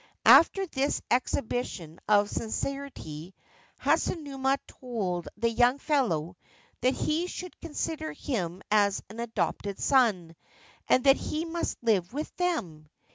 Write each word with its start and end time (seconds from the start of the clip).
After 0.25 0.65
this 0.65 0.99
exhibition 1.11 1.99
of 2.07 2.27
sincerity 2.27 3.35
Hasunuma 3.81 4.57
told 4.65 5.29
the 5.37 5.47
young 5.51 5.77
fellow 5.77 6.37
that 6.79 6.95
he 6.95 7.27
should 7.27 7.55
consider 7.61 8.11
him 8.11 8.63
as 8.71 9.03
an 9.11 9.19
adopted 9.19 9.77
son, 9.79 10.35
and 10.87 11.03
that 11.03 11.17
he 11.17 11.45
must 11.45 11.77
live 11.83 12.13
with 12.13 12.35
them. 12.37 12.89